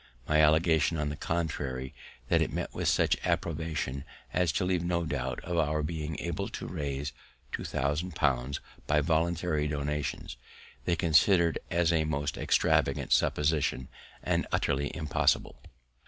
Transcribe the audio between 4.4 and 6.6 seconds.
to leave no doubt of our being able